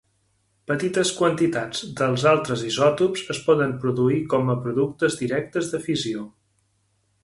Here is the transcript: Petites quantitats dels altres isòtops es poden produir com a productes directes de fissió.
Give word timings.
Petites 0.69 1.11
quantitats 1.17 1.83
dels 2.01 2.25
altres 2.33 2.65
isòtops 2.71 3.29
es 3.37 3.45
poden 3.51 3.77
produir 3.87 4.19
com 4.35 4.53
a 4.57 4.61
productes 4.67 5.23
directes 5.25 5.75
de 5.77 5.87
fissió. 5.89 6.31